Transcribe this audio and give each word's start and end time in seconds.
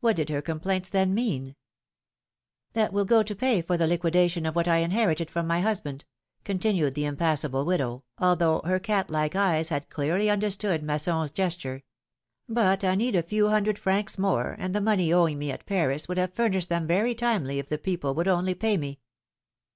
What 0.00 0.16
did 0.16 0.30
her 0.30 0.42
complaints 0.42 0.88
then 0.88 1.14
mean? 1.14 1.54
^^That 2.74 2.90
will 2.90 3.04
go 3.04 3.22
to 3.22 3.36
pay 3.36 3.62
for 3.62 3.76
the 3.76 3.86
liquidation 3.86 4.44
of 4.44 4.56
what 4.56 4.66
I 4.66 4.78
inherited 4.78 5.30
from 5.30 5.46
my 5.46 5.62
husband/^ 5.62 6.02
continued 6.42 6.94
the 6.94 7.04
impassible 7.04 7.64
widow, 7.64 8.02
although 8.18 8.62
her 8.64 8.80
cat 8.80 9.10
like 9.10 9.36
eyes 9.36 9.68
had 9.68 9.88
clearly 9.88 10.28
understood 10.28 10.82
Masson's 10.82 11.30
gesture; 11.30 11.84
^^but 12.50 12.82
I 12.82 12.96
need 12.96 13.14
a 13.14 13.22
few 13.22 13.50
hundred 13.50 13.78
francs 13.78 14.18
more, 14.18 14.56
and 14.58 14.74
the 14.74 14.80
money 14.80 15.12
owing 15.12 15.38
me 15.38 15.52
at 15.52 15.66
Paris 15.66 16.08
would 16.08 16.18
have 16.18 16.34
furnished 16.34 16.68
them 16.68 16.88
very 16.88 17.14
timely 17.14 17.60
if 17.60 17.68
the 17.68 17.78
people 17.78 18.12
would 18.16 18.26
only 18.26 18.54
pay 18.56 18.76
me." 18.76 18.98